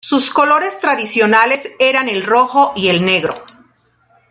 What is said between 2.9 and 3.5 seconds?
negro.